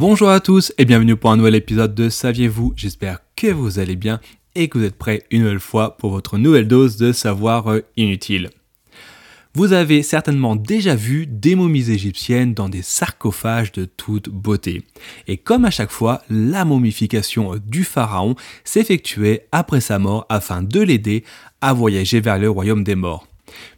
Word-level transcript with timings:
Bonjour 0.00 0.30
à 0.30 0.40
tous 0.40 0.72
et 0.78 0.86
bienvenue 0.86 1.14
pour 1.14 1.30
un 1.30 1.36
nouvel 1.36 1.54
épisode 1.54 1.94
de 1.94 2.08
Saviez-vous? 2.08 2.72
J'espère 2.74 3.18
que 3.36 3.48
vous 3.48 3.78
allez 3.78 3.96
bien 3.96 4.18
et 4.54 4.68
que 4.68 4.78
vous 4.78 4.84
êtes 4.86 4.96
prêts 4.96 5.24
une 5.30 5.42
nouvelle 5.42 5.60
fois 5.60 5.98
pour 5.98 6.10
votre 6.10 6.38
nouvelle 6.38 6.66
dose 6.66 6.96
de 6.96 7.12
savoir 7.12 7.70
euh, 7.70 7.80
inutile. 7.98 8.48
Vous 9.52 9.74
avez 9.74 10.02
certainement 10.02 10.56
déjà 10.56 10.94
vu 10.94 11.26
des 11.26 11.54
momies 11.54 11.90
égyptiennes 11.90 12.54
dans 12.54 12.70
des 12.70 12.80
sarcophages 12.80 13.72
de 13.72 13.84
toute 13.84 14.30
beauté. 14.30 14.84
Et 15.28 15.36
comme 15.36 15.66
à 15.66 15.70
chaque 15.70 15.90
fois, 15.90 16.22
la 16.30 16.64
momification 16.64 17.56
du 17.62 17.84
pharaon 17.84 18.36
s'effectuait 18.64 19.48
après 19.52 19.82
sa 19.82 19.98
mort 19.98 20.24
afin 20.30 20.62
de 20.62 20.80
l'aider 20.80 21.24
à 21.60 21.74
voyager 21.74 22.22
vers 22.22 22.38
le 22.38 22.48
royaume 22.48 22.84
des 22.84 22.94
morts. 22.94 23.28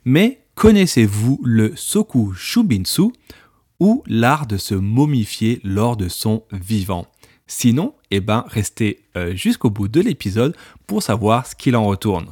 Mais 0.04 0.38
connaissez-vous 0.54 1.40
le 1.42 1.72
Soku 1.74 2.32
Shubinsu 2.32 3.10
ou 3.82 4.04
l'art 4.06 4.46
de 4.46 4.58
se 4.58 4.76
momifier 4.76 5.58
lors 5.64 5.96
de 5.96 6.06
son 6.06 6.44
vivant. 6.52 7.08
Sinon, 7.48 7.94
eh 8.12 8.20
ben, 8.20 8.44
restez 8.46 9.00
euh, 9.16 9.34
jusqu'au 9.34 9.70
bout 9.70 9.88
de 9.88 10.00
l'épisode 10.00 10.54
pour 10.86 11.02
savoir 11.02 11.48
ce 11.48 11.56
qu'il 11.56 11.74
en 11.74 11.84
retourne. 11.84 12.26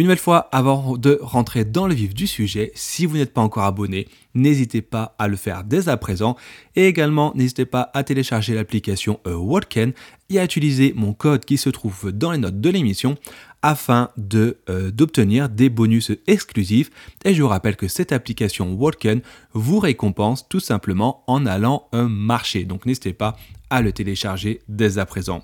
Une 0.00 0.04
nouvelle 0.04 0.18
fois, 0.18 0.48
avant 0.52 0.96
de 0.96 1.18
rentrer 1.20 1.64
dans 1.64 1.88
le 1.88 1.92
vif 1.92 2.14
du 2.14 2.26
sujet, 2.28 2.70
si 2.74 3.04
vous 3.04 3.16
n'êtes 3.16 3.34
pas 3.34 3.42
encore 3.42 3.64
abonné, 3.64 4.06
n'hésitez 4.34 4.80
pas 4.80 5.14
à 5.18 5.26
le 5.26 5.36
faire 5.36 5.64
dès 5.64 5.90
à 5.90 5.96
présent. 5.96 6.36
Et 6.76 6.86
également, 6.86 7.32
n'hésitez 7.34 7.66
pas 7.66 7.90
à 7.92 8.04
télécharger 8.04 8.54
l'application 8.54 9.20
euh, 9.26 9.60
et 10.30 10.38
à 10.38 10.44
utiliser 10.44 10.94
mon 10.96 11.12
code 11.12 11.44
qui 11.44 11.58
se 11.58 11.68
trouve 11.68 12.12
dans 12.12 12.30
les 12.30 12.38
notes 12.38 12.60
de 12.60 12.70
l'émission 12.70 13.16
afin 13.62 14.10
de, 14.16 14.58
euh, 14.68 14.90
d'obtenir 14.90 15.48
des 15.48 15.68
bonus 15.68 16.12
exclusifs. 16.26 16.90
Et 17.24 17.34
je 17.34 17.42
vous 17.42 17.48
rappelle 17.48 17.76
que 17.76 17.88
cette 17.88 18.12
application 18.12 18.72
Walken 18.72 19.20
vous 19.52 19.78
récompense 19.78 20.48
tout 20.48 20.60
simplement 20.60 21.24
en 21.26 21.46
allant 21.46 21.88
un 21.92 22.08
marché. 22.08 22.64
Donc 22.64 22.86
n'hésitez 22.86 23.12
pas 23.12 23.36
à 23.68 23.82
le 23.82 23.92
télécharger 23.92 24.62
dès 24.68 24.98
à 24.98 25.06
présent. 25.06 25.42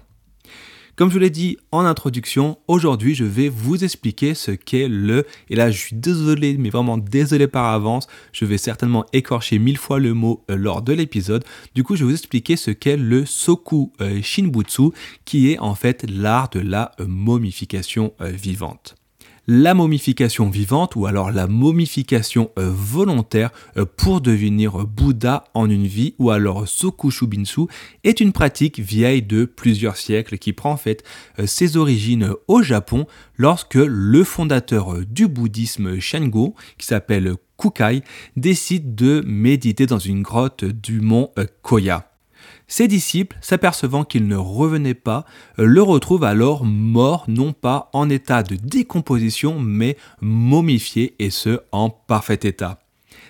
Comme 0.97 1.11
je 1.11 1.19
l'ai 1.19 1.29
dit 1.29 1.59
en 1.73 1.85
introduction, 1.85 2.57
aujourd'hui 2.69 3.15
je 3.15 3.25
vais 3.25 3.51
vous 3.51 3.85
expliquer 3.85 4.33
ce 4.33 4.51
qu'est 4.51 4.89
le, 4.89 5.27
et 5.51 5.55
là 5.55 5.71
je 5.71 5.77
suis 5.77 5.95
désolé, 5.95 6.57
mais 6.57 6.71
vraiment 6.71 6.97
désolé 6.97 7.47
par 7.49 7.67
avance, 7.67 8.07
je 8.33 8.47
vais 8.47 8.57
certainement 8.57 9.05
écorcher 9.13 9.59
mille 9.59 9.77
fois 9.77 9.99
le 9.99 10.15
mot 10.15 10.43
euh, 10.51 10.57
lors 10.57 10.81
de 10.81 10.95
l'épisode, 10.95 11.45
du 11.75 11.85
coup 11.85 11.97
je 11.97 12.05
vais 12.05 12.13
vous 12.13 12.17
expliquer 12.17 12.57
ce 12.57 12.71
qu'est 12.71 12.97
le 12.97 13.27
Soku 13.27 13.93
euh, 14.01 14.23
Shinbutsu, 14.23 14.93
qui 15.27 15.53
est 15.53 15.59
en 15.59 15.75
fait 15.75 16.07
l'art 16.09 16.49
de 16.49 16.61
la 16.61 16.93
euh, 16.99 17.07
momification 17.07 18.15
vivante 18.19 18.95
la 19.47 19.75
momification 19.75 20.51
vivante 20.51 20.97
ou 20.97 21.07
alors 21.07 21.31
la 21.31 21.47
momification 21.47 22.51
euh, 22.59 22.71
volontaire 22.71 23.51
euh, 23.77 23.85
pour 23.85 24.21
devenir 24.21 24.87
Bouddha 24.87 25.45
en 25.55 25.71
une 25.71 25.87
vie 25.87 26.15
ou 26.19 26.31
alors 26.31 26.67
Sokushubinsu 26.67 27.63
est 28.05 28.21
une 28.21 28.33
pratique 28.33 28.81
vieille 28.81 29.23
de 29.23 29.45
plusieurs 29.45 29.97
siècles 29.97 30.39
qui 30.39 30.53
prend 30.53 30.73
en 30.73 30.77
fait 30.77 31.05
euh, 31.39 31.47
ses 31.47 31.77
origines 31.77 32.33
au 32.49 32.63
Japon 32.63 33.07
lorsque 33.37 33.75
le 33.75 34.25
fondateur 34.25 34.97
du 35.07 35.29
bouddhisme 35.29 36.01
Shango 36.01 36.55
qui 36.79 36.87
s'appelle 36.87 37.35
Kukai 37.57 38.03
décide 38.37 38.95
de 38.95 39.23
méditer 39.27 39.87
dans 39.87 39.99
une 39.99 40.23
grotte 40.23 40.65
du 40.65 41.01
mont 41.01 41.31
Koya. 41.63 42.16
Ses 42.69 42.89
disciples, 42.89 43.37
s'apercevant 43.41 44.05
qu'il 44.05 44.27
ne 44.27 44.37
revenait 44.37 44.95
pas, 44.95 45.25
le 45.57 45.83
retrouvent 45.83 46.25
alors 46.25 46.65
mort, 46.65 47.25
non 47.29 47.53
pas 47.53 47.91
en 47.93 48.11
état 48.11 48.43
de 48.43 48.57
décomposition, 48.57 49.61
mais 49.61 49.97
momifié, 50.21 51.15
et 51.21 51.31
ce, 51.31 51.61
en 51.71 51.91
parfait 51.91 52.41
état. 52.43 52.81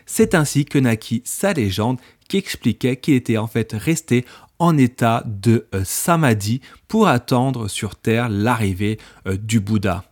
C'est 0.06 0.34
ainsi 0.34 0.64
que 0.64 0.78
naquit 0.78 1.22
sa 1.24 1.52
légende 1.52 2.00
qui 2.28 2.38
expliquait 2.38 2.96
qu'il 2.96 3.14
était 3.14 3.36
en 3.36 3.46
fait 3.46 3.72
resté 3.72 4.24
en 4.58 4.78
état 4.78 5.22
de 5.26 5.66
euh, 5.74 5.82
samadhi 5.84 6.60
pour 6.88 7.08
attendre 7.08 7.68
sur 7.68 7.96
terre 7.96 8.28
l'arrivée 8.28 8.98
euh, 9.26 9.36
du 9.36 9.60
Bouddha. 9.60 10.04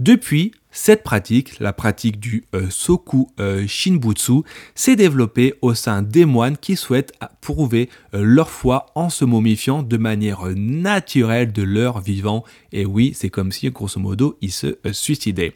Depuis, 0.00 0.52
cette 0.76 1.04
pratique, 1.04 1.60
la 1.60 1.72
pratique 1.72 2.18
du 2.18 2.46
euh, 2.52 2.68
Soku 2.68 3.28
euh, 3.38 3.64
Shinbutsu, 3.64 4.42
s'est 4.74 4.96
développée 4.96 5.54
au 5.62 5.72
sein 5.72 6.02
des 6.02 6.24
moines 6.24 6.58
qui 6.58 6.74
souhaitent 6.74 7.12
prouver 7.40 7.88
euh, 8.12 8.24
leur 8.24 8.50
foi 8.50 8.86
en 8.96 9.08
se 9.08 9.24
momifiant 9.24 9.84
de 9.84 9.96
manière 9.96 10.46
naturelle 10.56 11.52
de 11.52 11.62
leur 11.62 12.00
vivant. 12.00 12.42
Et 12.72 12.84
oui, 12.84 13.12
c'est 13.14 13.30
comme 13.30 13.52
si, 13.52 13.70
grosso 13.70 14.00
modo, 14.00 14.36
ils 14.40 14.50
se 14.50 14.76
suicidaient. 14.90 15.54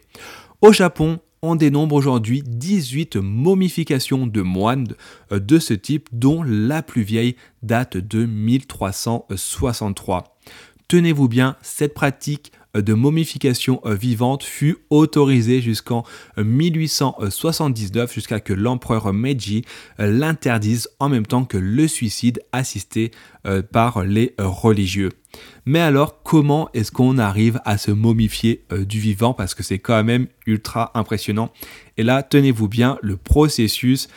Au 0.63 0.73
Japon, 0.73 1.19
on 1.43 1.57
dénombre 1.57 1.97
aujourd'hui 1.97 2.45
18 2.47 3.17
momifications 3.17 4.29
de 4.29 4.43
moines 4.43 4.87
de 5.33 5.59
ce 5.59 5.75
type, 5.75 6.09
dont 6.13 6.45
la 6.45 6.83
plus 6.83 7.03
vieille 7.03 7.35
date 7.65 7.97
de 7.97 8.25
1363. 8.25 10.39
Tenez-vous 10.87 11.29
bien, 11.29 11.57
cette 11.61 11.93
pratique 11.93 12.53
de 12.75 12.95
momification 12.95 13.81
euh, 13.85 13.95
vivante 13.95 14.43
fut 14.43 14.79
autorisée 14.91 15.61
jusqu'en 15.61 16.05
1879, 16.37 18.11
euh, 18.11 18.13
jusqu'à 18.13 18.41
que 18.41 18.53
l'empereur 18.53 19.13
Meiji 19.13 19.65
euh, 20.01 20.11
l'interdise 20.11 20.89
en 21.01 21.09
même 21.09 21.27
temps 21.27 21.45
que 21.45 21.59
le 21.59 21.89
suicide 21.89 22.43
assisté 22.53 23.11
par 23.73 24.03
les 24.03 24.35
religieux. 24.39 25.09
Mais 25.65 25.79
alors, 25.79 26.23
comment 26.23 26.69
est-ce 26.75 26.93
qu'on 26.93 27.17
arrive 27.17 27.61
à 27.65 27.79
se 27.79 27.91
momifier 27.91 28.63
du 28.71 29.01
vivant? 29.01 29.33
Parce 29.33 29.55
que 29.55 29.63
c'est 29.63 29.79
quand 29.79 30.05
même 30.05 30.27
ultra 30.45 30.91
impressionnant. 30.95 31.51
Et 31.97 32.03
là, 32.03 32.23
tenez-vous 32.23 32.69
bien, 32.69 32.99
le 33.01 33.17
processus 33.17 34.09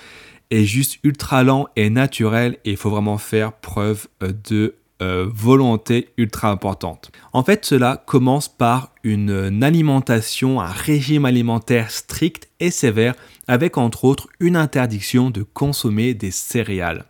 est 0.50 0.66
juste 0.66 1.00
ultra 1.03 1.44
lent 1.44 1.68
et 1.78 1.89
naturel 1.89 2.57
et 2.66 2.72
il 2.72 2.78
faut 2.78 2.89
vraiment 2.89 3.18
faire 3.18 3.53
preuve 3.53 4.07
de 4.50 4.75
euh, 5.01 5.28
volonté 5.34 6.09
ultra 6.17 6.51
importante. 6.51 7.12
En 7.34 7.44
fait, 7.44 7.66
cela 7.66 8.03
commence 8.06 8.47
par 8.47 8.91
une 9.03 9.63
alimentation, 9.63 10.62
un 10.62 10.69
régime 10.69 11.25
alimentaire 11.25 11.89
strict 11.89 12.50
et 12.59 12.69
sévère, 12.69 13.16
avec 13.47 13.79
entre 13.79 14.06
autres 14.06 14.28
une 14.39 14.56
interdiction 14.56 15.31
de 15.31 15.41
consommer 15.41 16.13
des 16.13 16.29
céréales. 16.29 17.06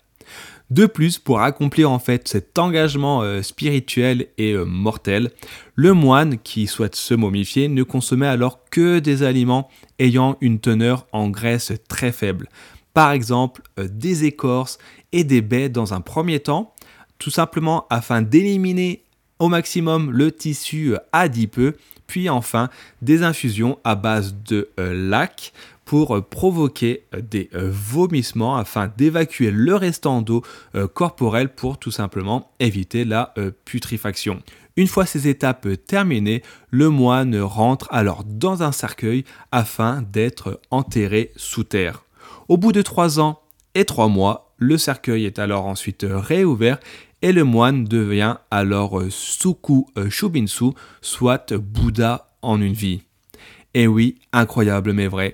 De 0.70 0.86
plus, 0.86 1.20
pour 1.20 1.42
accomplir 1.42 1.92
en 1.92 2.00
fait 2.00 2.30
cet 2.30 2.58
engagement 2.58 3.24
euh, 3.24 3.42
spirituel 3.42 4.28
et 4.38 4.54
euh, 4.54 4.64
mortel, 4.64 5.32
le 5.76 5.92
moine 5.92 6.38
qui 6.38 6.68
souhaite 6.68 6.96
se 6.96 7.14
momifier 7.14 7.68
ne 7.68 7.84
consommait 7.84 8.28
alors 8.28 8.64
que 8.70 9.00
des 9.00 9.22
aliments 9.22 9.68
ayant 10.00 10.38
une 10.40 10.60
teneur 10.62 11.08
en 11.12 11.30
graisse 11.30 11.74
très 11.90 12.14
faible. 12.14 12.48
Par 12.94 13.12
exemple, 13.12 13.62
des 13.78 14.24
écorces 14.24 14.78
et 15.12 15.24
des 15.24 15.42
baies 15.42 15.70
dans 15.70 15.94
un 15.94 16.02
premier 16.02 16.40
temps, 16.40 16.74
tout 17.22 17.30
simplement 17.30 17.86
afin 17.92 18.24
d'éliminer 18.24 19.04
au 19.38 19.48
maximum 19.48 20.12
le 20.12 20.32
tissu 20.32 20.96
adipeux, 21.12 21.78
puis 22.08 22.30
enfin 22.30 22.70
des 23.04 23.22
infusions 23.22 23.78
à 23.84 23.94
base 23.94 24.36
de 24.48 24.70
euh, 24.80 24.92
lac 25.08 25.54
pour 25.86 26.18
euh, 26.18 26.22
provoquer 26.22 27.04
euh, 27.14 27.22
des 27.22 27.48
vomissements 27.54 28.58
afin 28.58 28.92
d'évacuer 28.98 29.52
le 29.52 29.76
restant 29.76 30.24
d'eau 30.24 30.42
corporelle 30.96 31.50
pour 31.50 31.78
tout 31.78 31.92
simplement 31.92 32.52
éviter 32.60 33.06
la 33.06 33.36
putréfaction. 33.66 34.42
Une 34.76 34.88
fois 34.88 35.06
ces 35.06 35.28
étapes 35.28 35.68
terminées, 35.86 36.42
le 36.72 36.90
moine 36.90 37.40
rentre 37.40 37.88
alors 37.92 38.24
dans 38.24 38.64
un 38.64 38.72
cercueil 38.72 39.26
afin 39.52 40.02
d'être 40.02 40.60
enterré 40.72 41.32
sous 41.36 41.66
terre. 41.66 42.04
Au 42.48 42.58
bout 42.58 42.72
de 42.72 42.82
trois 42.82 43.20
ans 43.20 43.42
et 43.76 43.86
trois 43.86 44.08
mois, 44.08 44.52
le 44.58 44.78
cercueil 44.78 45.26
est 45.26 45.40
alors 45.40 45.66
ensuite 45.66 46.06
réouvert 46.08 46.80
et 47.22 47.32
le 47.32 47.44
moine 47.44 47.86
devient 47.86 48.38
alors 48.50 49.00
euh, 49.00 49.10
Suku 49.10 49.86
euh, 49.98 50.10
Shubinsu, 50.10 50.72
soit 51.02 51.54
Bouddha 51.54 52.30
en 52.42 52.62
une 52.62 52.74
vie. 52.74 53.02
Et 53.74 53.88
oui, 53.88 54.20
incroyable 54.34 54.94
mais 54.94 55.08
vrai. 55.08 55.34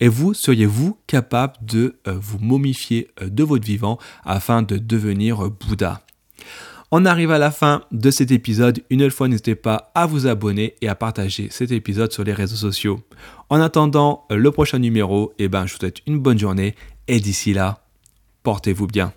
Et 0.00 0.08
vous, 0.08 0.34
seriez-vous 0.34 0.98
capable 1.06 1.54
de 1.62 1.96
euh, 2.06 2.16
vous 2.20 2.38
momifier 2.38 3.08
de 3.22 3.44
votre 3.44 3.64
vivant 3.64 3.98
afin 4.24 4.62
de 4.62 4.76
devenir 4.76 5.50
Bouddha? 5.50 6.02
On 6.90 7.06
arrive 7.06 7.32
à 7.32 7.38
la 7.38 7.50
fin 7.50 7.82
de 7.90 8.10
cet 8.10 8.30
épisode. 8.30 8.84
Une 8.88 9.10
fois, 9.10 9.26
n'hésitez 9.26 9.56
pas 9.56 9.90
à 9.96 10.06
vous 10.06 10.28
abonner 10.28 10.76
et 10.80 10.88
à 10.88 10.94
partager 10.94 11.48
cet 11.50 11.72
épisode 11.72 12.12
sur 12.12 12.22
les 12.22 12.32
réseaux 12.32 12.54
sociaux. 12.54 13.00
En 13.50 13.60
attendant 13.60 14.26
le 14.30 14.50
prochain 14.52 14.78
numéro, 14.78 15.32
eh 15.38 15.48
ben, 15.48 15.66
je 15.66 15.72
vous 15.72 15.80
souhaite 15.80 16.02
une 16.06 16.20
bonne 16.20 16.38
journée 16.38 16.76
et 17.08 17.18
d'ici 17.18 17.52
là, 17.52 17.80
portez-vous 18.44 18.86
bien. 18.86 19.12